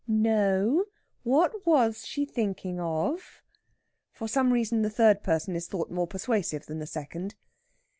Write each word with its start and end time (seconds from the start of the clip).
"No 0.07 0.85
what 1.21 1.63
was 1.63 2.07
she 2.07 2.25
thinking 2.25 2.79
of?" 2.79 3.43
For 4.13 4.27
some 4.27 4.51
reason 4.51 4.81
the 4.81 4.89
third 4.89 5.21
person 5.21 5.55
is 5.55 5.67
thought 5.67 5.91
more 5.91 6.07
persuasive 6.07 6.65
than 6.65 6.79
the 6.79 6.87
second. 6.87 7.35